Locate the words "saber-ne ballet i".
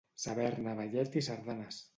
0.23-1.27